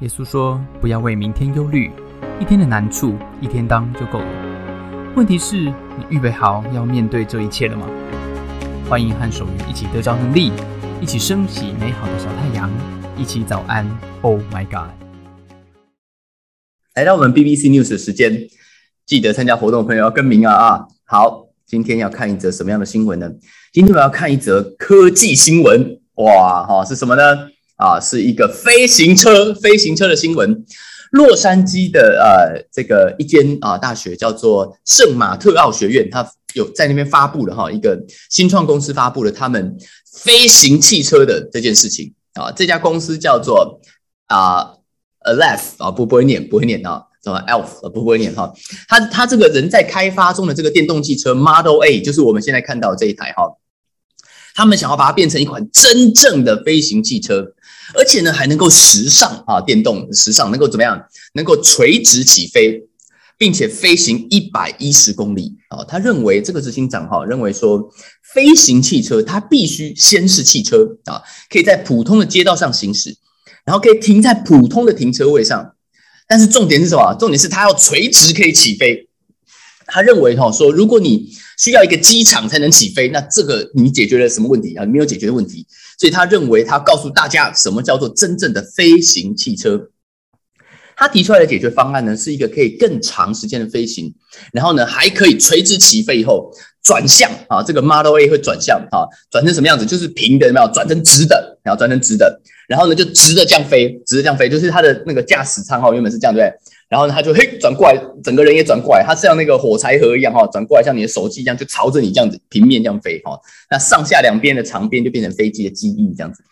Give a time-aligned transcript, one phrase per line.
[0.00, 1.90] 耶稣说：“不要为明天忧虑，
[2.38, 4.26] 一天的难处一天当就够了。
[5.16, 7.84] 问题是，你预备好要面对这一切了吗？”
[8.88, 10.52] 欢迎和守愚一起得着能力，
[11.00, 12.70] 一起升起美好的小太阳，
[13.16, 13.84] 一起早安。
[14.22, 14.92] Oh my God！
[16.94, 18.46] 来到我们 BBC News 的时间，
[19.04, 20.86] 记得参加活动的朋友要更名啊啊！
[21.06, 23.28] 好，今天要看一则什么样的新闻呢？
[23.72, 26.00] 今天我要看一则科技新闻。
[26.14, 27.22] 哇哈，是什么呢？
[27.78, 30.64] 啊，是一个飞行车，飞行车的新闻。
[31.12, 39.74] 洛杉矶的呃，这个一间啊大学叫做圣马特奥学院，它有在那边发布了哈一个新创公司发布了他们
[40.12, 42.52] 飞行汽车的这件事情啊。
[42.52, 43.80] 这家公司叫做
[44.26, 44.74] 啊
[45.20, 48.52] Aleph 啊，不不会念，不会念啊，什么 Elf 不不会念哈。
[48.86, 53.44] 他他这个人在开发中的这个电动汽车 Model A，就是我们现在看到这一台哈。
[54.54, 57.54] 他们想要把它变成一款真正的飞行汽车，
[57.94, 61.00] 而且呢还能够时尚啊，电动时尚能够怎么样？
[61.34, 62.82] 能够垂直起飞，
[63.36, 65.84] 并且飞行一百一十公里啊！
[65.84, 67.88] 他认为这个执行长哈认为说，
[68.34, 73.16] 飞行汽车它必须先是汽车啊，可以在普通的街道上行驶，
[73.64, 75.74] 然后可以停在普通的停车位上，
[76.26, 77.14] 但是重点是什么？
[77.14, 79.08] 重点是它要垂直可以起飞。
[79.90, 84.84] 他认为哈说，如果你需要一个机场才能起飞，那这个你解决了什么问题啊？
[84.84, 85.66] 没有解决的问题。
[85.98, 89.90] 所以他认为他告诉大家什么叫做真正的飞行汽车。
[90.96, 94.12] 他提出来的解决方案呢，是一个可以更长时间的飞行，
[94.52, 96.50] 然后呢还可以垂直起飞以后
[96.82, 99.86] 转向啊，这个 Model A 会转向啊，转成什么样子？
[99.86, 106.52] 就是平的，没有转成直的，然后转成直的，然后呢就直的这样飞，直的这样飞，就是它的那个驾驶舱哈，原本是这样对。
[106.88, 113.38] 然后呢，他就嘿转过来，整个人也转过来，他像那个火柴盒一样哈，转过来像你的手机一样，就朝着你这样子平面这样飞哈。
[113.70, 116.42] 那上下两边的长边就变成飞机的机翼这样子，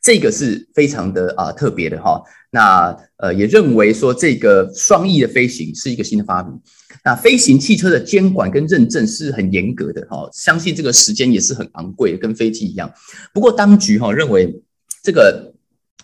[0.00, 2.22] 这个是非常的啊特别的哈。
[2.52, 6.60] 那呃也认为说这个双翼的飞行是一个新的发明。
[7.04, 12.92] 那飞行汽车的监管跟认证是很严格的哈，相信这个时间也是很昂贵的，跟飞机一样。
[13.32, 14.54] 不过当局哈认为
[15.02, 15.49] 这个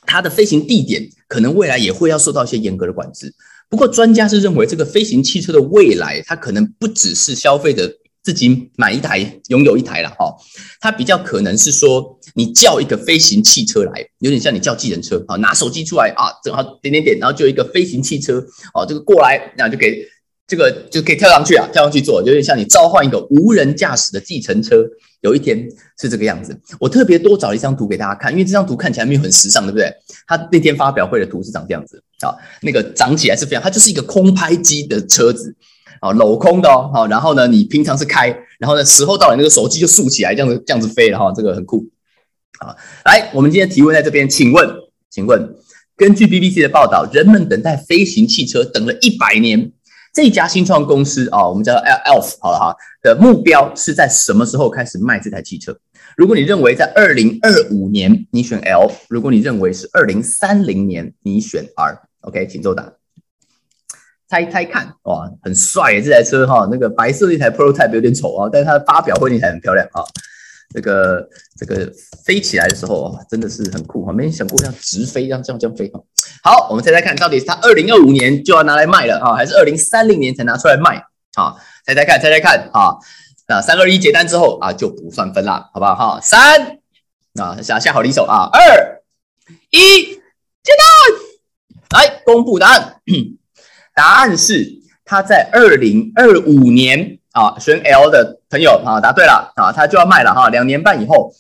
[0.03, 3.33] 它的飞行地点可能未来也会要受到一些严格的管制。
[3.69, 7.93] 不过，专家是认为这个飞行汽车的未来，它可能不只是消费者
[8.23, 10.33] 自己买一台、拥有一台了哈。
[10.81, 18.39] 它比较可能是说，你叫一个飞行汽车来，有点像你叫计程车啊，拿手机出来啊，正好点点点，然后就一个飞行汽车
[18.73, 20.07] 哦，这个过来，然后就给
[20.47, 24.85] 这个就可以跳上去啊，跳上去坐，有点像你召唤一个无人驾驶的计程车。
[25.23, 25.67] 有一天
[25.99, 29.93] 是这个样子，我特别多找了一张图给大家看，因为这张图看起来没有很时尚，对不对？
[30.25, 32.31] 他那天发表会的图是长这样子啊，
[32.63, 35.57] 那个长起来是非常，它就是一个空拍机的车子
[36.01, 38.29] 啊，镂空的哦，好，然后呢，你平常是开，
[38.61, 41.89] 然后呢，时候到了，那个手机就竖起来，这样子这样子飞了哈，这个很酷
[42.61, 42.77] 啊。
[43.05, 44.69] 来，我们今天提问在这边，请问，
[45.11, 45.57] 请问，
[45.97, 49.73] 根据 BBC 的报道，人们等待飞行汽车等了一百年。
[50.17, 55.79] 这家新创公司啊，我们叫 Elf 好了哈，的目标是在什么时候开始卖这台汽车？
[56.17, 62.01] 如果你认为在二零二五年，你选 L；如果你认为是二零三零年，你选 R。
[62.23, 62.91] OK，请作答，
[64.27, 70.03] 猜猜看，哇，很帅这台车哈，那个白色的一台 Prototype 有点丑啊，但是它的发表会那台很漂亮啊。
[70.71, 71.29] 这个
[71.59, 71.93] 这个
[72.25, 76.01] 飞起来的时候啊真的是很酷哈，没想过要直飞，这样这样这样飞哈。
[76.47, 81.03] 好，我们猜猜看，到底是它二零二五年就要拿来卖了啊，还是二零三零年才拿出来卖？
[81.35, 82.95] 好，猜猜看，猜猜看啊。
[83.49, 85.97] 那三二一结单之后啊，就不算分啦，好不好？
[85.97, 86.79] 哈，三
[87.35, 89.03] 啊，下下好离手啊，二
[89.71, 90.05] 一
[90.63, 90.73] 结
[91.91, 93.01] 单，来公布答案。
[93.93, 94.71] 答案是
[95.05, 97.19] 他在二零二五年。
[97.33, 101.33] 啊，选 L 的朋友啊，答对了啊，他就要卖了哈，两年半以后。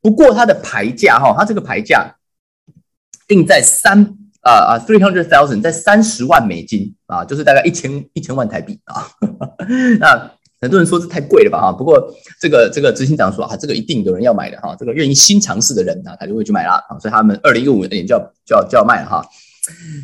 [0.00, 2.14] 不过它的牌价哈，它这个牌价
[3.26, 9.08] 定在三啊啊 three hundred thousand，在三十万美金啊，就是大概一千一千万台币啊。
[9.98, 10.30] 那
[10.60, 12.00] 很多人说这太贵了吧哈，不过
[12.40, 19.24] 这个这个执行长说啊，这个一定有人要买的哈，这个愿意新尝试的人啊，他就会去买了啊，所以他们二零一五年就要就要就要卖了哈。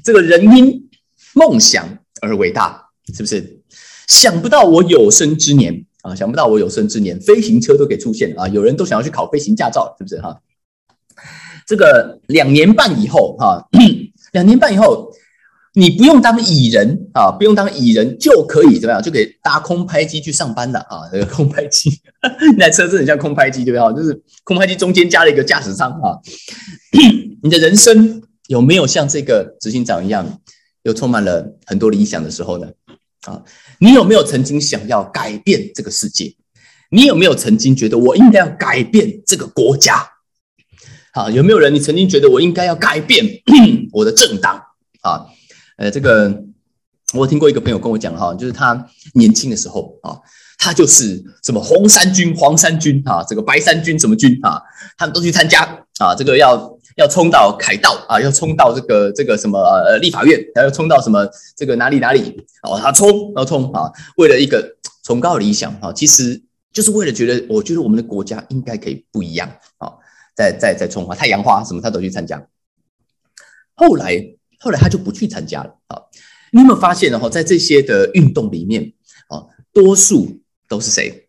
[0.02, 0.88] 这个人因
[1.34, 1.86] 梦想
[2.20, 3.62] 而伟大，是不是？
[4.08, 6.14] 想不到我有生之年啊！
[6.14, 8.48] 想不到我有生之年，飞行车都给出现啊！
[8.48, 10.40] 有人都想要去考飞行驾照，是不是哈？
[11.66, 13.68] 这个两年半以后哈，
[14.38, 15.10] 两年半以后，
[15.74, 19.02] 你不用当蚁人啊，不用当蚁人就可以怎么样？
[19.02, 21.02] 就可以搭空拍机去上班了啊！
[21.12, 21.90] 这个 空拍机，
[22.56, 24.02] 那车真的很像空拍机，对不对？
[24.02, 26.14] 就是空拍机中间加了一个驾驶舱啊！
[27.42, 30.40] 你的人生有没有像这个执行长一样，
[30.82, 32.68] 有充满了很多理想的时候呢？
[33.26, 33.42] 啊，
[33.80, 36.32] 你有没有曾经想要改变这个世界？
[36.90, 40.06] 你有没有曾经觉得我应该要改变这个国家？
[41.18, 43.24] 啊，有没有人你曾经觉得我应该要改变
[43.90, 44.54] 我的政党？
[45.00, 45.26] 啊。
[45.78, 46.42] 呃，这个
[47.14, 50.18] 我听过一个朋友跟我讲哈，就是他年轻的时候啊，
[50.58, 54.60] 他就是什么红三军、黄三军啊，这个白三军什么军啊，
[54.96, 55.62] 他们都去参加
[55.98, 66.42] 啊，这个要要冲到凯道啊，要冲到这个这个什么呃立法院，还要冲到什么这个哪里哪里哦，他冲要冲啊，为了一个崇高的理想啊，其实
[66.72, 69.48] 就是为了觉得，我觉得我们的国家应该可以不一样
[69.78, 69.92] 啊，
[70.38, 72.46] 在在在冲啊，太阳花什么他都去参加，
[73.74, 74.34] 后来。
[74.60, 76.02] 后来他就不去参加了啊！
[76.50, 77.18] 你有没有发现呢？
[77.20, 78.92] 哈，在这些的运动里面
[79.28, 81.28] 啊，多数都是谁？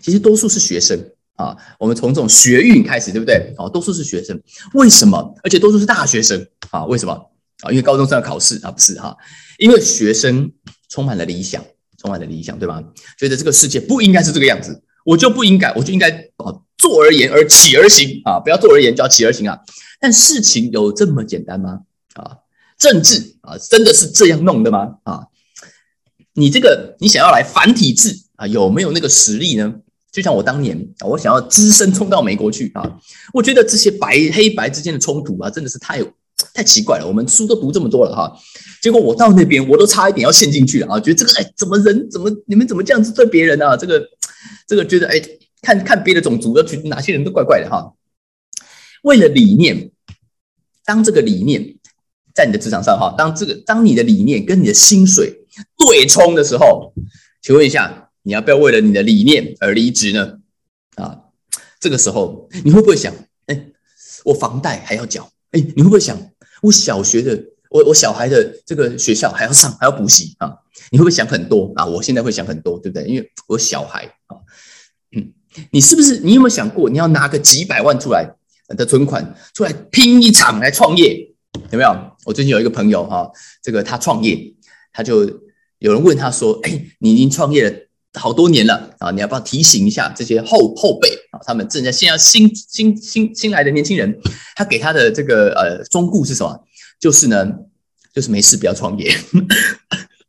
[0.00, 0.96] 其实多数是学生
[1.34, 1.56] 啊。
[1.80, 3.52] 我们从这种学运开始，对不对？
[3.58, 4.40] 哦，多数是学生。
[4.74, 5.34] 为什么？
[5.42, 6.84] 而且多数是大学生啊？
[6.84, 7.12] 为什么
[7.62, 7.70] 啊？
[7.70, 9.16] 因为高中生要考试啊，不是哈？
[9.58, 10.52] 因为学生
[10.88, 11.64] 充满了理想，
[11.98, 12.80] 充满了理想，对吧？
[13.18, 19.58] 觉得这个世界不应该是这个样子，我就不应该，我就应该啊，坐而言而起而行啊，不要坐而言就要起而行啊。
[20.00, 21.80] 但事情有这么简单吗？
[22.14, 22.38] 啊？
[22.78, 24.94] 政治啊，真的是这样弄的吗？
[25.04, 25.22] 啊，
[26.34, 29.72] 你这个你想要来反体制啊，有没有那个实力呢？
[30.10, 30.76] 就像我当年，
[31.06, 32.98] 我想要只身冲到美国去啊，
[33.32, 36.02] 我觉得这些白黑白之间的冲突啊，真的是太
[36.52, 37.06] 太奇怪了。
[37.06, 38.30] 我们书都读这么多了哈，
[38.82, 43.76] 结果我到那边，我都差一点要陷进去了啊，觉得这个哎，怎么人怎么你们怎么这样子对别人啊？
[43.76, 44.04] 这个
[44.66, 45.20] 这个觉得哎，
[45.60, 47.94] 看看别的种族，要去哪些人都怪怪的哈。
[49.02, 49.90] 为了理念，
[50.84, 51.76] 当这个理念。
[52.34, 55.44] 在你的职场上，哈，当这个当你的理念跟你的薪水
[55.76, 56.94] 对冲的时候，
[57.42, 60.38] 请问一下，你要不要为了你的理念而离职呢？
[60.96, 61.24] 啊，
[61.78, 63.14] 这个时候你会不会想，
[63.48, 63.66] 哎，
[64.24, 66.18] 我房贷还要缴，哎，你会不会想，
[66.62, 67.38] 我小学的，
[67.72, 70.52] 我我小孩的这个学校还要上，还要补习啊？
[70.90, 71.86] 你会不会想很多啊？
[71.86, 73.06] 我现在会想很多，对不对？
[73.08, 74.36] 因为我小孩啊，
[75.16, 75.32] 嗯，
[75.70, 78.28] 你是不是你有没有想过，你要拿个几百万出来
[78.76, 81.28] 的存款出来拼一场来创业？
[81.70, 81.96] 有没有？
[82.24, 83.30] 我最近有一个朋友哈，
[83.62, 84.38] 这个他创业，
[84.92, 85.24] 他就
[85.78, 87.76] 有人问他说：“哎，你已经创业了
[88.14, 91.40] 好多年了啊，你要不要提醒一下这些后后辈啊？
[91.46, 94.18] 他们正在现在新新新新来的年轻人，
[94.54, 96.58] 他给他的这个呃忠告是什么？
[97.02, 97.44] 就是呢，
[98.14, 99.12] 就是没事不要创业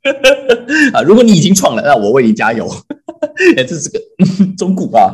[0.92, 1.04] 啊。
[1.04, 2.68] 如果你已经创了，那我为你加油。
[3.56, 4.00] 哎，这是个
[4.58, 5.14] 中古啊，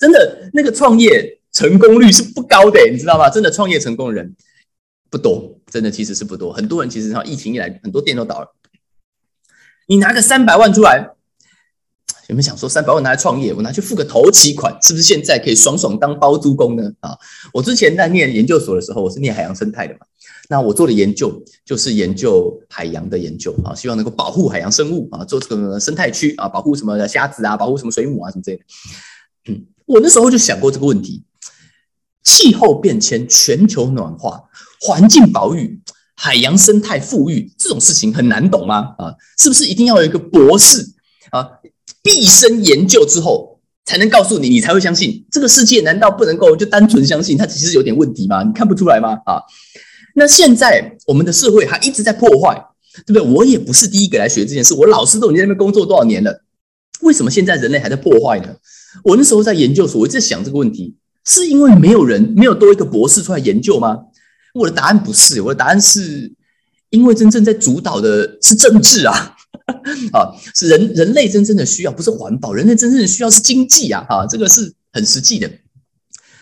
[0.00, 3.30] 真的，那个创业成功率是不高的，你知道吗？
[3.30, 4.34] 真的创业成功的人。
[5.08, 6.52] 不多，真的其实是不多。
[6.52, 8.54] 很多人其实哈，疫情一来，很多店都倒了。
[9.86, 11.12] 你拿个三百万出来，
[12.28, 13.54] 有没有想说三百万拿来创业？
[13.54, 16.92] 我拿去付个头期款，是不是现在可以爽爽当包租公呢？
[17.00, 17.16] 啊，
[17.54, 20.00] 我之前在念研究所的时候，我是念海洋生态的嘛。
[20.48, 28.62] 那我做的研究就是研究海洋的研究啊，希望能够保护海洋生物啊，做这个生态区啊，保护什么虾子啊，保护什么水母啊，什么之类的。
[29.50, 31.22] 嗯，我那时候就想过这个问题：
[32.24, 34.44] 气候变迁、全球暖化。
[34.80, 35.80] 环境保育、
[36.14, 38.94] 海洋生态富裕这种事情很难懂吗？
[38.96, 40.94] 啊，是不是一定要有一个博士
[41.32, 41.46] 啊，
[42.00, 45.80] 毕生研究之后才能告诉你，你才会相信这个世界？
[45.80, 48.44] 难道不能够就单纯相信它其实有点问题吗？
[48.44, 49.18] 你看不出来吗？
[49.26, 49.42] 啊，
[50.18, 52.54] 那现在我们的社会还一直在破坏，
[53.06, 53.22] 对不对？
[53.22, 56.42] 我也不是第一个来学这件事，我老师都已经在那边工作多少年了，
[57.02, 58.54] 为什么现在人类还在破坏呢？
[59.04, 63.98] 我那时候在研究所，我一直在想这个问题，是因为没有人没有多一个博士出来研究吗？
[64.54, 66.32] 我的答案不是，我的答案是
[66.90, 69.36] 因为真正在主导的是政治啊，
[70.12, 75.48] 啊，是人人类真正的需要不是环保，人类真正的需要是经济啊，哈，这个是很实际的。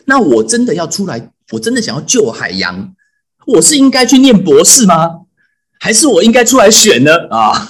[0.06, 2.94] 那我真的要出来，我真的想要救海洋，
[3.46, 5.22] 我是应该去念博士吗？
[5.78, 7.12] 还是我应该出来选呢？
[7.30, 7.68] 啊，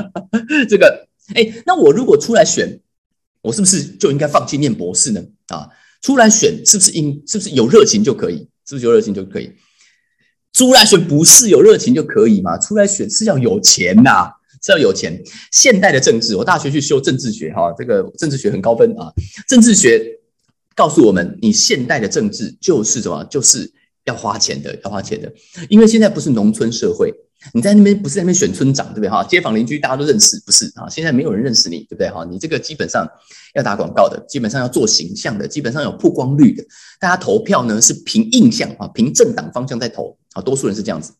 [0.68, 2.80] 这个，哎，那我如果出来选，
[3.42, 5.22] 我是不是就应该放弃念博士呢？
[5.48, 5.68] 啊，
[6.02, 8.46] 出来选是不是应是不是有热情就可以？
[8.66, 9.50] 是不是有热情就可以？
[10.52, 12.58] 出来选不是有热情就可以吗？
[12.58, 14.30] 出来选是要有钱呐，
[14.62, 15.22] 是要有钱。
[15.50, 19.12] 现代的政治，我大学去修政治学，哈，这个政治学很高分啊。
[19.48, 20.18] 政治学
[20.74, 23.24] 告诉我们，你现代的政治就是什么？
[23.24, 23.72] 就是
[24.06, 25.32] 要花钱的，要花钱的。
[25.68, 27.12] 因为现在不是农村社会，
[27.52, 29.08] 你在那边不是那边选村长，对不对？
[29.08, 30.88] 哈，街坊邻居大家都认识，不是啊？
[30.88, 32.08] 现在没有人认识你，对不对？
[32.08, 33.06] 哈，你这个基本上
[33.54, 36.64] 要打广告的，基本上要做形象的，基本上有曝光率的。
[36.98, 40.16] 大家投票呢是凭印象啊，凭政党方向在投。
[40.32, 41.12] 啊，多数人是这样子。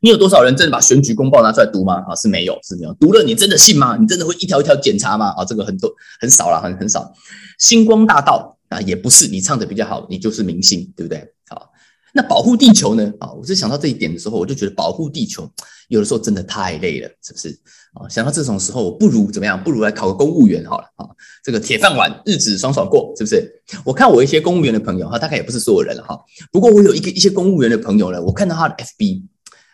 [0.00, 2.04] 你有多少人真的把选举公报拿出来读吗？
[2.08, 2.94] 啊，是没有，是没有。
[2.94, 3.96] 读了，你真的信吗？
[4.00, 5.28] 你真的会一条一条检查吗？
[5.36, 7.12] 啊，这个很多很少了，很很少。
[7.58, 11.32] 星光大道啊，也不是你唱的比较好，你就是明星，对不对？
[11.48, 11.71] 好，
[12.14, 13.12] 那保护地球呢？
[13.18, 15.50] 啊，我是想到这一点的时候，我就觉得保护地球
[15.88, 17.48] 有的时候真的太累了，是不是？
[17.94, 19.62] 啊，想到这种时候，我不如怎么样？
[19.62, 21.06] 不如来考个公务员好了啊，
[21.42, 23.62] 这个铁饭碗，日子爽爽过，是不是？
[23.84, 26.18] 我看我一些公务员的朋友哈，大概也不是所有人了哈。
[26.50, 29.22] 不过我有一个一些公务员的朋友呢，我看到他的 FB，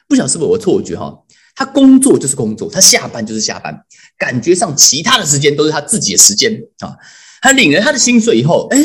[0.08, 1.16] 不晓得是不是我错觉哈？
[1.56, 3.76] 他工作就是工作，他下班就是下班，
[4.16, 6.96] 感觉上其他的时间都是他自己的时间啊。
[7.42, 8.78] 他领了他的薪水以后，哎，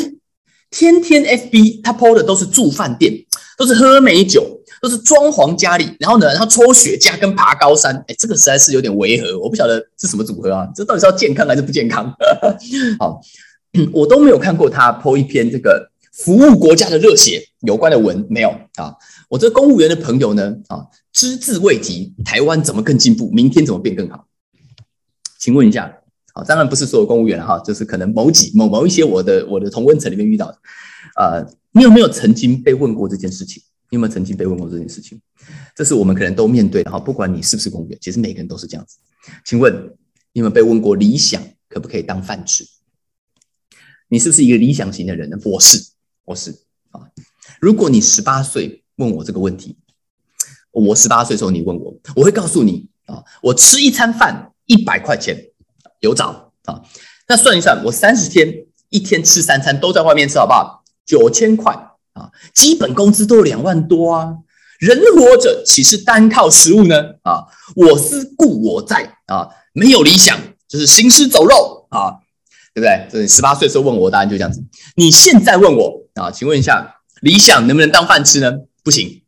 [0.70, 3.12] 天天 FB 他 PO 的都是住饭店，
[3.56, 10.68] 都是喝美酒，都是装潢家里，然后呢，他抽雪茄跟爬高山，哎，这个实在是有点违和，我不晓得是什么组合啊？
[10.74, 12.12] 这到底是要健康还是不健康？
[12.98, 13.20] 好，
[13.92, 18.94] 我都没有看过他 PO 一篇这个服务国家的热血有关的文，没有啊。
[19.28, 24.26] 我这公务员的朋友呢，啊，只字未提台湾怎么更进步，明天怎么变更好？
[25.38, 25.92] 请问一下，
[26.34, 30.58] 啊，当然不是所有公务员哈，就是可能某几某某一些我的我的同温层里面遇到的，
[31.16, 33.62] 呃，你有没有曾经被问过这件事情？
[33.90, 35.20] 你有没有曾经被问过这件事情？
[35.74, 38.96] 这是我们可能都面对的哈，不管你是不是公务员，其实每个人都是这样子。
[39.44, 39.72] 请问
[40.32, 42.64] 你有没有被问过理想可不可以当饭吃？
[44.08, 45.36] 你是不是一个理想型的人呢？
[45.44, 45.90] 我是，
[46.24, 46.50] 我是
[46.90, 47.00] 啊。
[47.60, 48.80] 如果你十八岁。
[48.96, 49.76] 问我这个问题，
[50.70, 55.36] 我十八岁时候你问我，我会告诉你啊，我吃一餐饭一百块钱
[55.98, 56.80] 有找啊，
[57.26, 60.83] 那算一算，我三十天一天吃三餐都在外面吃，好不好？
[61.06, 61.72] 九千块
[62.14, 64.34] 啊，基本工资都两万多啊，
[64.78, 66.96] 人活着岂是单靠食物呢？
[67.22, 67.44] 啊，
[67.74, 72.20] 我思故我在啊，没有理想就是行尸走肉啊，
[72.72, 73.08] 对不对？
[73.10, 74.62] 这十八岁时候问我，答案就这样子。
[74.96, 78.52] 你现在问我啊，请问一下，理想能不能当饭吃呢？
[78.82, 79.22] 不行，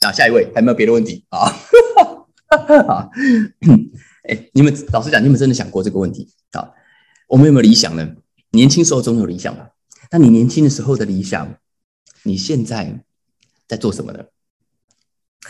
[0.00, 1.56] 啊，下一位还有没有别的问题啊？
[2.88, 3.08] 啊，
[4.28, 6.70] 哎，你们老实讲，你们真的想过这个问题啊？
[7.28, 8.08] 我们有没有理想呢？
[8.50, 9.68] 年轻时候总有理想吧？
[10.10, 11.58] 那你年轻的时候的理想，
[12.22, 13.04] 你现在
[13.66, 14.24] 在做什么呢？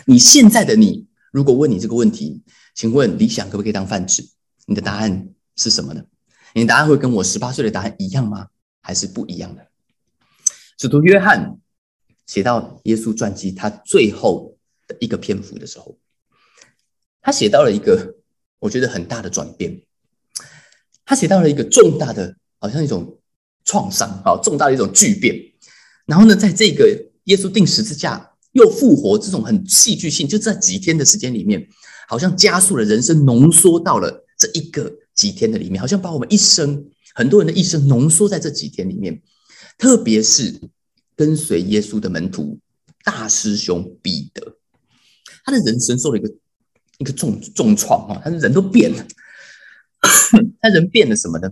[0.07, 2.43] 你现在的你，如果问你这个问题，
[2.75, 4.29] 请问理想可不可以当饭吃？
[4.67, 6.05] 你的答案是什么呢？
[6.55, 8.49] 你的答案会跟我十八岁的答案一样吗？
[8.81, 9.67] 还是不一样的？
[10.79, 11.59] 使徒约翰。
[12.27, 14.55] 写到耶稣传记，他最后
[14.87, 15.99] 的一个篇幅的时候，
[17.23, 18.17] 他写到了一个
[18.59, 19.81] 我觉得很大的转变。
[21.07, 23.19] 他写到了一个重大的，好像一种
[23.69, 25.37] 创伤啊，重大的一种巨变。
[26.07, 26.87] 然后呢，在这个
[27.25, 31.69] 耶稣定十字架又复活这种很戏剧性，就在几天的时间里面，
[32.09, 39.21] 好像加速了人生，浓缩到了这一个几天的里面，好像把我们一生很多人的一生浓缩在这几天里面，
[39.77, 40.59] 特别是。
[41.19, 42.61] 跟随耶稣的门徒
[43.03, 44.41] 大师兄彼得，
[45.45, 46.33] 他的人生受了一个
[46.99, 49.05] 一个重重创啊，他的人都变了，
[50.63, 51.51] 他人变了什么呢？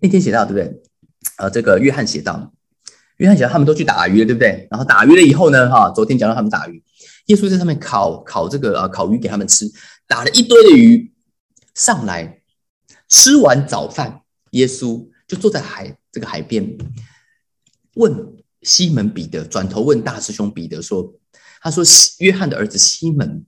[0.00, 0.82] 那天写到对不对？
[1.38, 2.52] 呃，这个约翰写到，
[3.16, 4.68] 约翰写到他们都去打鱼了，对不对？
[4.70, 6.82] 然后打鱼了以后呢，哈，昨天讲到他们打鱼，
[7.26, 9.70] 耶稣在上面烤烤这个啊烤鱼给他们吃，
[10.06, 11.12] 打了一堆的鱼
[11.74, 12.40] 上来，
[13.08, 14.22] 吃完早饭，
[14.52, 16.76] 耶稣就坐在海这个海边。
[17.94, 18.14] 问
[18.62, 21.14] 西门彼得，转头问大师兄彼得说
[21.60, 21.84] ：“他说，
[22.18, 23.44] 约翰的儿子西门，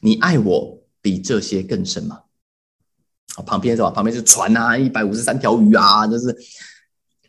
[0.00, 2.20] 你爱我比这些更深吗？”
[3.42, 3.90] 旁边是吧？
[3.90, 6.36] 旁边是船啊，一百五十三条鱼啊，就是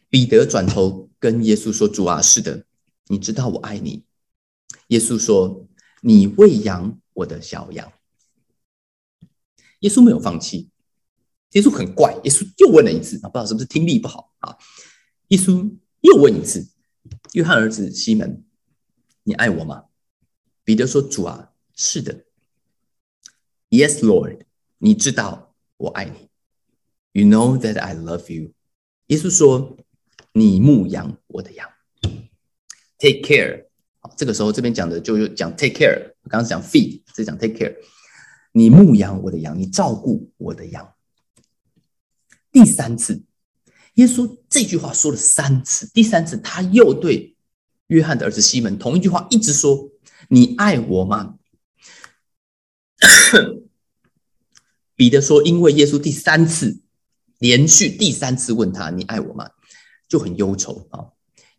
[0.09, 2.65] 彼得转头跟耶稣说：“主啊，是的，
[3.07, 4.03] 你知道我爱你。”
[4.89, 5.67] 耶稣说
[6.01, 7.91] ：“你喂养我的小羊。”
[9.79, 10.69] 耶稣没有放弃，
[11.51, 14.57] 耶稣很怪，耶稣又问了一次啊，不知道是不是听力不好啊？
[15.29, 15.75] 耶稣。
[16.01, 16.69] 又问一次，
[17.33, 18.45] 约翰儿子西门，
[19.23, 19.85] 你爱我吗？
[20.63, 22.25] 彼得说：“主啊，是的。
[23.71, 24.41] ”Yes, Lord，
[24.77, 26.29] 你知道我爱你。
[27.11, 28.51] You know that I love you。
[29.07, 29.77] 耶稣说
[30.33, 31.69] ：“你牧养我的羊
[32.97, 33.65] ，take care。”
[33.99, 36.13] 好，这个时候这边讲的就讲 take care。
[36.23, 37.75] 我刚刚讲 feed，这讲 take care。
[38.51, 40.93] 你牧养我的羊，你照顾我的羊。
[42.51, 43.23] 第三次。
[43.95, 47.37] 耶稣这句话说了三次，第三次他又对
[47.87, 49.89] 约翰的儿子西门同一句话，一直说
[50.27, 51.34] ：“你爱我吗？”
[54.95, 56.81] 彼得说：“因为耶稣第三次
[57.39, 59.49] 连续第三次问他‘你爱我吗’，
[60.07, 61.09] 就很忧愁啊。”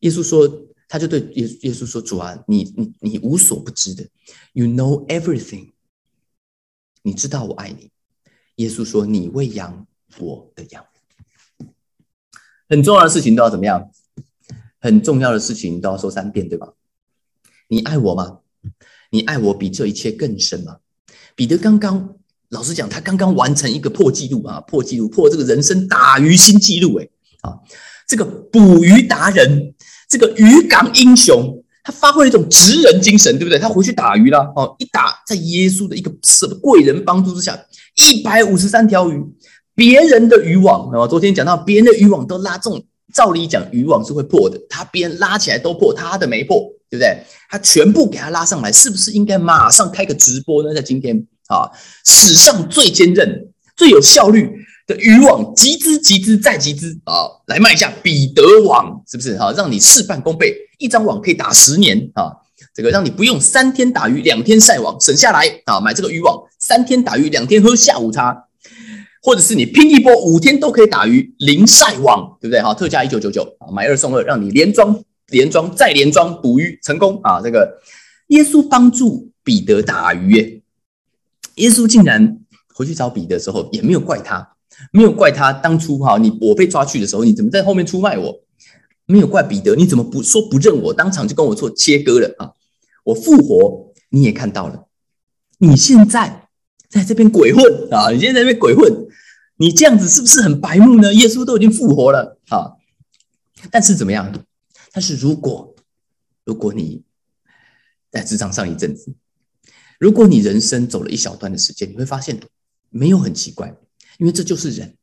[0.00, 4.06] 耶稣说：“他就对耶耶稣说：‘主啊，你你你无所不知的
[4.52, 5.72] ，You know everything，
[7.02, 7.90] 你知道我爱你。’
[8.56, 9.86] 耶稣说：‘你喂养
[10.18, 10.84] 我的羊。’”
[12.68, 13.90] 很重要的事情都要怎么样？
[14.78, 16.72] 很重要的事情都要说三遍，对吧？
[17.68, 18.40] 你爱我吗？
[19.10, 20.80] 你爱我比这一切更深吗？
[21.34, 22.18] 彼得刚刚，
[22.50, 27.08] 老实讲，他刚刚完成一个破纪录啊，破纪录，破这个人生打鱼新纪录，哎，
[27.42, 27.58] 啊，
[28.06, 29.74] 这个捕鱼达人，
[30.08, 33.58] 这个渔港英雄，他发挥了一种职人精神，对不对？
[33.58, 37.58] 他回去打鱼了，哦，一打，在耶稣的一个什么贵人帮助之下，
[37.96, 39.20] 一百五十三条鱼。
[39.74, 47.18] 别人的渔网啊，昨天讲到别人的渔网都拉中，照理讲渔网是会破的，他别人拉起来都破，他的没破对不对？
[47.50, 50.72] 他全部给他拉上来，是不是应该马上开个直播呢？
[50.72, 51.70] 在今天啊，
[52.04, 54.50] 史上最坚韧、最有效率
[54.86, 59.36] 的渔网，集资、集资再集资啊，来卖一下彼得网，是不是？
[59.38, 62.32] 哈，让你事半功倍，一张网可以打十年啊！
[62.74, 68.44] 这个让你不用三天打鱼两天晒网，省下来啊，买这个渔网，三天打鱼两天喝下午茶。
[69.22, 72.62] 或者是你拼一波五天都可以打鱼零晒网，对不对？
[72.62, 74.96] 哈，特价一九九九啊，买二送二，让你连装
[75.30, 77.40] 连装再连装捕鱼成功啊！
[77.42, 77.68] 这个
[78.28, 80.62] 耶稣帮助彼得打鱼，
[81.56, 82.40] 耶稣竟然
[82.74, 84.56] 回去找彼得的时候也没有怪他，
[84.92, 88.40] 没有怪他当初哈你我被抓去的时候你怎么在后面出卖我？
[89.04, 90.94] 没有怪彼得，你怎么不说不认我？
[90.94, 92.52] 当场就跟我做切割了啊！
[93.04, 94.86] 我复活你也看到了，
[95.58, 96.42] 你现在。
[96.88, 98.10] 在这边鬼混啊！
[98.10, 99.08] 你现在在这边鬼混，
[99.56, 101.12] 你这样子是不是很白目呢？
[101.12, 102.78] 耶稣都已经复活了啊！
[103.72, 104.32] 但是怎么样？
[104.92, 105.74] 但是如果
[106.44, 107.02] 如果你
[108.10, 109.12] 在职场上一阵子，
[109.98, 112.38] 如果你人生走了一小段的时间，你会发现
[112.90, 113.74] 没有很奇怪，
[114.18, 114.94] 因为这就是人。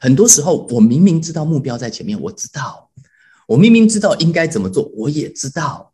[0.00, 2.90] 很多时候，我明明知道目标在前面，我知道，
[3.46, 5.92] 我明明知道应该怎么做，我也知道，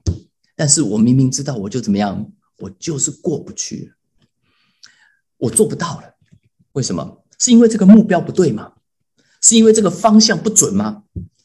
[0.56, 3.92] 但是我明明知道，我就怎么样，我就是过不去。
[5.36, 6.14] 我做不到了，
[6.72, 7.22] 为什么？
[7.38, 8.72] 是因为这个目标不对吗？
[9.42, 11.02] 是因为这个方向不准吗？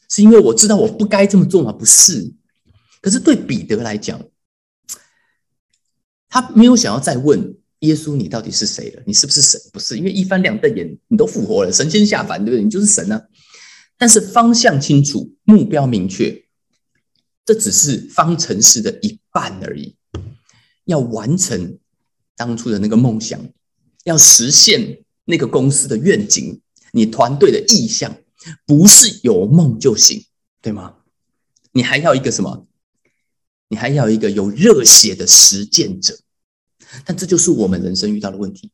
[0.08, 1.72] 是因为我知道我不该这么做吗？
[1.72, 2.32] 不是。
[3.00, 4.20] 可是对彼得来讲，
[6.30, 9.02] 他没有想要再问耶稣你到底是谁了？
[9.04, 9.60] 你是不是神？
[9.72, 12.64] 不是，因为一翻两瞪眼，你都复活了，神仙下凡，对不对？
[12.64, 13.20] 你就是神呢。
[13.98, 16.44] 但是方向清楚，目标明确，
[17.44, 19.96] 这只是方程式的一半而已。
[20.84, 21.78] 要完成
[22.36, 23.38] 当初的那个梦想。
[24.04, 26.60] 要实现那个公司的愿景，
[26.92, 28.16] 你团队的意向，
[28.64, 30.24] 不是有梦就行，
[30.62, 30.94] 对吗？
[31.72, 32.66] 你还要一个什么？
[33.70, 36.18] 你还要一个有热血的实践者。
[37.04, 38.70] 但这就是我们人生遇到的问题。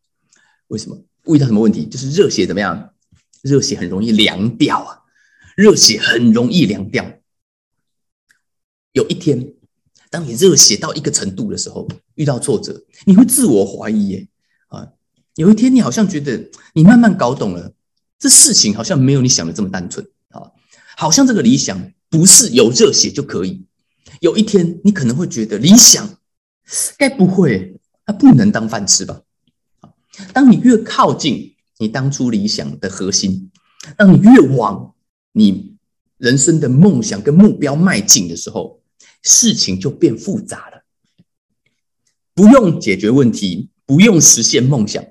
[0.69, 0.99] 为什么？
[1.27, 1.85] 遇到什么问题？
[1.87, 2.95] 就是热血怎么样？
[3.43, 5.03] 热血很容易凉掉啊！
[5.55, 7.05] 热血很容易凉掉。
[8.93, 9.55] 有一天，
[10.09, 14.29] 当你热血到一个程度的时候，遇到挫折，你会自我怀疑耶
[14.69, 14.89] 啊。
[15.35, 17.73] 有一天，你好像觉得你慢慢搞懂了，
[18.19, 20.51] 这事情好像没有你想的这么单纯啊！
[20.97, 23.67] 好像这个理想不是有热血就可以。
[24.21, 26.19] 有一天，你可能会觉得理想
[26.97, 29.23] 该不会它不能当饭吃吧？
[30.33, 33.51] 当你越靠近你当初理想的核心，
[33.97, 34.95] 当你越往
[35.33, 35.77] 你
[36.17, 38.83] 人生的梦想跟目标迈进的时候，
[39.23, 40.85] 事情就变复杂了。
[42.35, 45.05] 不用解决问题，不用实现梦想。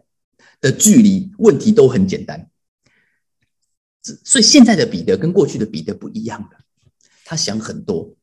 [0.61, 2.49] 的距离问题都很简单，
[4.23, 6.49] 所以现在的彼得跟过去的彼得不一样了。
[7.23, 8.15] 他想很多，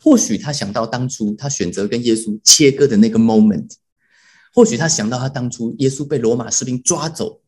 [0.00, 3.70] 或许他想到当初他选择跟耶稣切割的那个 moment，
[4.54, 7.42] 或许他想到他当初耶稣被罗马士兵抓走，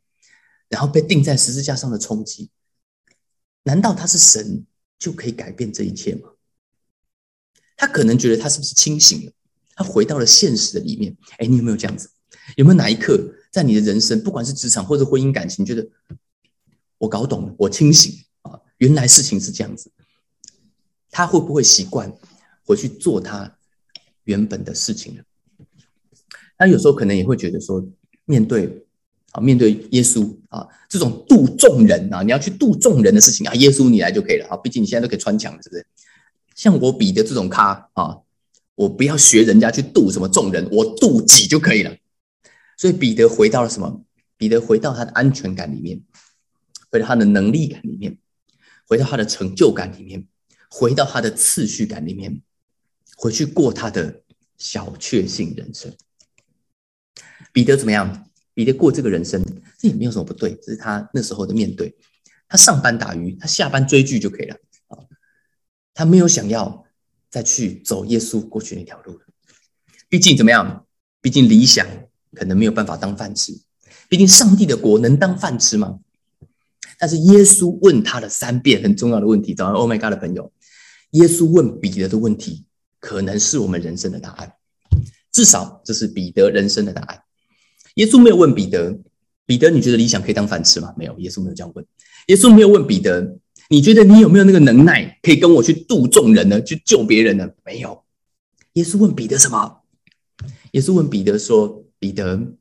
[0.69, 2.51] 然后被钉在十字架上的冲击。
[3.63, 4.67] 难道他是神
[4.99, 6.31] 就可以改变这一切吗？
[7.77, 9.33] 他可能觉得他是不是清醒了？
[9.75, 11.17] 他回到了现实的里面。
[11.39, 12.11] 哎，你有没有这样子？
[12.57, 13.35] 有没有哪一刻？
[13.51, 15.89] 在你的人生，不管是职场或者婚姻感情，觉得
[16.99, 19.91] 我搞懂了，我清醒啊，原来事情是这样子。
[21.15, 22.13] 他会不会习惯
[22.67, 23.57] 回去做他
[24.25, 25.23] 原本的事情呢？
[26.59, 27.87] 他有时候可能也会觉得说，
[28.25, 28.85] 面对
[29.31, 35.87] 啊，面对耶稣啊，这种度众人啊，你要去度众人的事情啊，耶稣你来就可以了啊，毕竟你现在都可以穿墙，是不是？
[36.57, 38.19] 像我比的这种咖啊，
[38.75, 41.97] 我不要学人家去度什么众人，我度己就可以了。
[42.77, 44.03] 所以彼得回到了什么？
[44.37, 46.03] 彼得回到他的安全感里面，
[46.91, 48.19] 回到他的能力感里面，
[48.89, 50.27] 回到他的成就感里面，
[50.77, 52.43] 回到他的次序感里面，
[53.17, 54.23] 回去过他的
[54.59, 55.95] 小确幸人生。
[57.53, 58.29] 彼得怎么样？
[58.55, 59.41] 彼得过这个人生，
[59.79, 61.97] 这也没有什么不对，这是他那时候的面对。
[62.49, 64.57] 他上班打鱼，他下班追剧就可以了
[64.89, 64.99] 啊。
[65.95, 66.85] 他没有想要
[67.31, 69.21] 再去走耶稣过去那条路
[70.09, 70.85] 毕竟怎么样？
[71.21, 71.87] 毕竟理想。
[72.35, 73.53] 可能没有办法当饭吃，
[74.09, 76.01] 毕竟上帝的国能当饭吃吗？
[76.99, 80.53] 但是耶稣问他了三遍很重要的问题，找到 Oh my God 的朋友，
[81.15, 82.65] 耶稣问彼得的问题，
[83.01, 84.53] 可能是我们人生的答案，
[85.33, 87.23] 至少这是彼得人生的答案。
[87.95, 88.99] 耶稣没有问彼得，
[89.47, 90.95] 彼得你觉得理想可以当饭吃吗？
[90.97, 91.85] 没有，耶稣没有这样问。
[92.27, 96.61] 耶稣没有问彼得，你觉得你有没有那个能耐可以跟我去度众人呢？
[96.63, 97.49] 去救别人呢？
[97.65, 98.05] 没有。
[98.75, 99.83] 耶稣问彼得什么？
[100.73, 101.83] 耶稣问彼得说。
[101.97, 102.53] 彼得，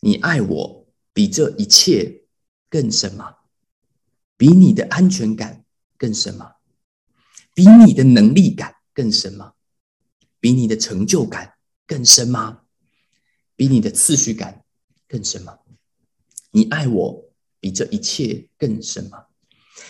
[0.00, 2.22] 你爱我比这一切
[2.70, 3.34] 更深吗？
[4.38, 5.66] 比你的安全感
[5.98, 6.52] 更深吗？
[7.54, 9.52] 比你的能力感更深吗？
[10.40, 11.54] 比你的成就感
[11.86, 12.60] 更深吗？
[13.56, 14.62] 比你的次序感
[15.06, 15.58] 更深吗？
[16.50, 17.24] 你爱我
[17.60, 19.24] 比这一切更深吗？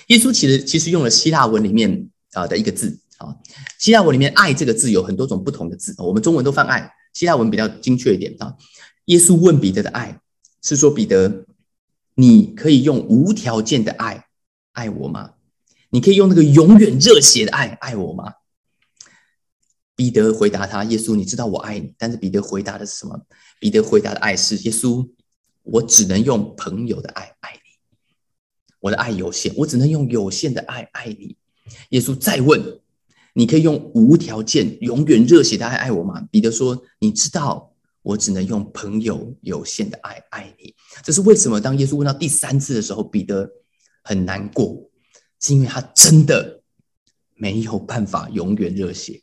[0.08, 3.36] 耶稣其实其实用了希腊文里面啊的一个字啊，
[3.78, 8.56] 希腊文里面“爱”这个字有很多种不同的字，我们中文都翻“爱”，希腊文比较精确一点啊。
[9.06, 10.20] 耶稣问彼得的爱
[10.62, 11.44] 是说：“彼得，
[12.14, 14.26] 你可以用无条件的爱
[14.72, 15.34] 爱我吗？
[15.90, 18.32] 你可以用那个永远热血的爱爱我吗？”
[19.94, 23.20] 彼得回答他：“耶稣，你知道我爱你。”但是彼得回答的是什么？
[23.60, 25.08] 彼得回答的爱是：“耶稣。”
[25.62, 27.60] 我只能用朋友的爱爱你，
[28.80, 31.36] 我的爱有限，我只能用有限的爱爱你。
[31.90, 32.80] 耶稣再问
[33.34, 40.74] ：“你可以用无条件、永远热血的爱爱我吗？”彼得说：“你知道，我只能用朋友有限的爱爱你。”
[41.04, 41.60] 这是为什么？
[41.60, 43.48] 当耶稣问到第三次的时候，彼得
[44.02, 44.89] 很难过，
[45.40, 46.62] 是因为他真的
[47.34, 49.22] 没有办法永远热血。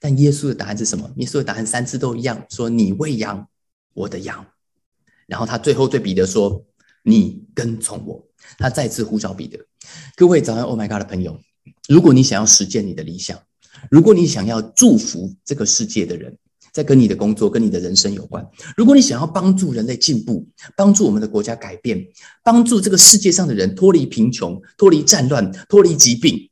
[0.00, 1.12] 但耶稣的答案是什么？
[1.16, 3.48] 耶稣的答案三次都一样，说：“你喂养
[3.94, 4.46] 我的羊。”
[5.26, 6.64] 然后他最后对彼得说
[7.02, 8.24] ：“你跟从我。”
[8.56, 9.58] 他再次呼召彼得。
[10.14, 11.40] 各位早上，Oh my God 的朋友，
[11.88, 13.42] 如果你想要实践你的理想，
[13.90, 16.38] 如果你想要祝福这个世界的人，
[16.78, 22.06] 在跟你的工作、跟你的人生有关，如果你想要帮助人类进步，帮助我们的国家改变，
[22.44, 26.48] 帮助这个世界上的人脱离贫穷、脱离战乱、脱离疾病，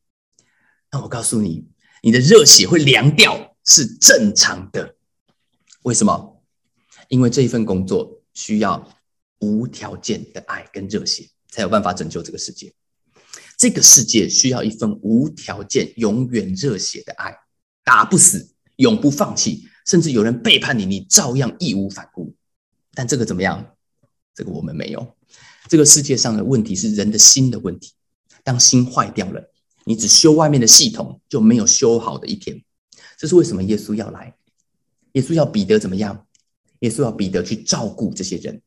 [0.91, 1.65] 那我告诉你，
[2.03, 4.97] 你的热血会凉掉是正常的。
[5.83, 6.43] 为什么？
[7.09, 8.15] 因为这一份工作。
[8.37, 8.87] 需要
[9.39, 12.71] 无条件的爱跟热血，才有办法拯救这个世界。
[13.57, 17.35] 这个世界需要一份无条件、永远热血的爱，
[17.83, 22.35] 打不死，永不放弃，甚至有人背叛你，你照样义无反顾。
[22.93, 23.75] 但这个怎么样？
[24.35, 25.17] 这个我们没有。
[25.69, 27.93] 这个世界上的问题是人的心的问题。
[28.45, 29.51] 当心坏掉了，
[29.85, 32.63] 你只修外面的系统，就没有修好的一天。
[33.19, 34.37] 这是为什么耶稣要来？
[35.13, 36.27] 耶稣要彼得怎么样？
[36.81, 38.61] 耶稣要彼得去照顾这些人，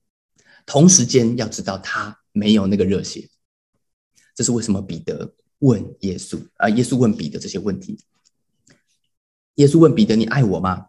[0.65, 3.29] 同时间要知道他没有那个热血。
[4.35, 6.67] 这是为什么彼得问耶稣啊？
[6.69, 7.99] 耶稣问彼得这些问题。
[9.55, 10.87] 耶稣问彼得：“你爱我吗？”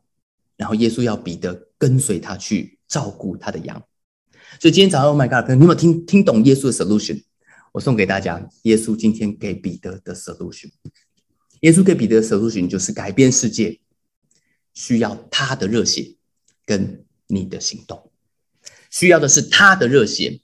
[0.60, 3.82] 然后耶稣要彼得跟随他去照顾他的羊。
[4.60, 7.24] 所以今天早上，Oh my God，你有没有听听懂耶稣的 solution？
[7.72, 10.70] 我送给大家，耶稣今天给彼得的 solution。
[11.62, 13.80] 耶稣给彼得的 solution 就是改变世界，
[14.74, 16.16] 需要他的热血
[16.66, 17.04] 跟。
[17.32, 18.10] 你的行动
[18.90, 20.40] 需要的是他的热血，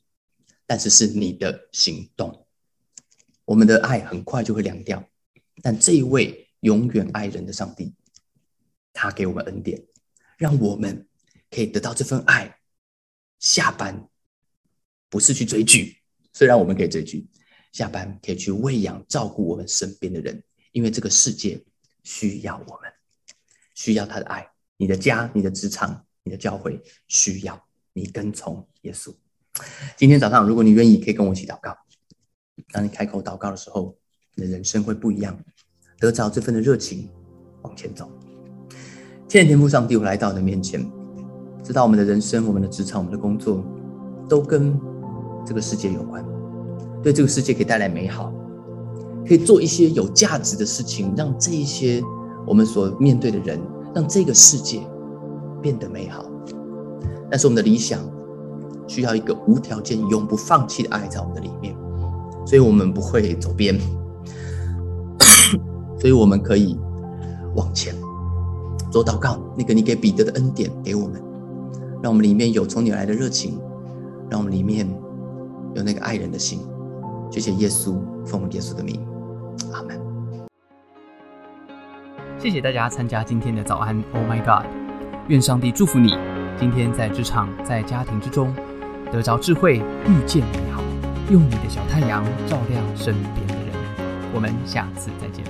[0.69, 2.47] 但是是你的行动。
[3.45, 5.05] 我们的爱很快就会凉掉，
[5.63, 7.93] 但这一位永远爱人的上帝，
[8.93, 9.83] 他给我们恩典，
[10.37, 11.07] 让我们
[11.51, 12.59] 可以得到这份爱。
[13.39, 14.09] 下班
[15.09, 15.99] 不是去追剧，
[16.33, 17.27] 虽然我们可以追剧，
[17.73, 21.63] 下班可以去喂养、照顾我们身边的人，因为这个世界
[22.03, 22.91] 需要我们，
[23.75, 24.49] 需要他的爱。
[24.77, 26.03] 你的家，你的职场。
[26.27, 29.15] 你的教会需要你跟从耶稣。
[29.97, 31.73] 今天早上，如果你愿意，可以跟我一起祷告。
[32.73, 33.97] 当你开口祷告的时候，
[34.35, 35.41] 你的人生会不一样，
[36.01, 37.09] 得着这份的热情，
[37.63, 38.11] 往前走。
[39.29, 40.81] 天天父上帝，我来到你的面前，
[41.63, 43.63] 知道我们的人生、我们的职场、我们的工作，
[44.29, 44.79] 都跟
[45.45, 46.25] 这个世界有关，
[47.03, 48.33] 对这个世界可以带来美好，
[49.27, 52.03] 可以做一些有价值的事情，让这一些
[52.47, 53.61] 我们所面对的人，
[53.95, 54.81] 让这个世界。
[55.63, 56.25] 变得美好，
[57.29, 57.99] 但是我们的理想
[58.87, 61.75] 需要一个无条件、永不放弃的爱在我们的里面，
[62.47, 63.77] 所以我们不会走边，
[65.99, 66.79] 所以我们可以
[67.57, 67.93] 往前
[68.97, 69.39] 做祷告。
[69.55, 71.23] 那个你给彼得的恩典给我们，
[72.03, 73.61] 让我们里面有从你来的热情，
[74.31, 74.89] 让我们里面
[75.75, 76.61] 有那个爱人的心。
[77.31, 79.07] 谢谢耶稣，奉耶稣的名，
[79.75, 80.01] 阿门。
[82.39, 84.65] 谢谢大家参加今天的早安，Oh my God。
[85.29, 86.17] 愿上帝祝福你，
[86.59, 88.55] 今天在职场、在家庭之中
[89.13, 90.83] 得着智慧，遇见美好，
[91.31, 93.75] 用你的小太阳照亮身边的人。
[94.33, 95.45] 我们下次再见。